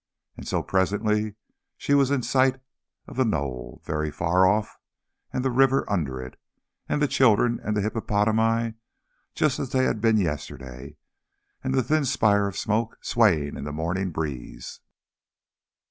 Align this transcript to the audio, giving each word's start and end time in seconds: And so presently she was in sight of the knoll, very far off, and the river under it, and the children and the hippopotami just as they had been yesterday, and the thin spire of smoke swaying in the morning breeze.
And 0.35 0.47
so 0.47 0.63
presently 0.63 1.35
she 1.77 1.93
was 1.93 2.09
in 2.09 2.23
sight 2.23 2.59
of 3.05 3.17
the 3.17 3.23
knoll, 3.23 3.83
very 3.85 4.09
far 4.09 4.47
off, 4.47 4.79
and 5.31 5.45
the 5.45 5.51
river 5.51 5.87
under 5.87 6.19
it, 6.19 6.39
and 6.89 6.99
the 6.99 7.07
children 7.07 7.59
and 7.63 7.77
the 7.77 7.81
hippopotami 7.81 8.73
just 9.35 9.59
as 9.59 9.69
they 9.69 9.83
had 9.83 10.01
been 10.01 10.17
yesterday, 10.17 10.97
and 11.63 11.75
the 11.75 11.83
thin 11.83 12.05
spire 12.05 12.47
of 12.47 12.57
smoke 12.57 12.97
swaying 13.01 13.55
in 13.55 13.63
the 13.63 13.71
morning 13.71 14.09
breeze. 14.09 14.79